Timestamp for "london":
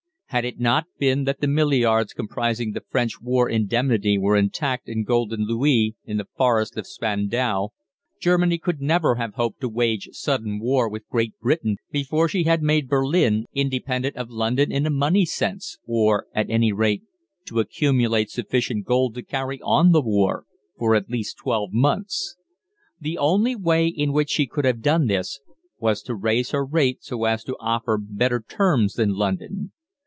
14.29-14.71, 29.15-29.73